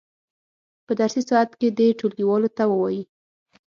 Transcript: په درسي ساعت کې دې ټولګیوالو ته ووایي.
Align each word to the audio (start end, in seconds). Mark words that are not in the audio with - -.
په 0.85 0.91
درسي 0.99 1.21
ساعت 1.29 1.51
کې 1.59 1.67
دې 1.77 1.87
ټولګیوالو 1.99 2.49
ته 2.57 2.63
ووایي. 2.69 3.01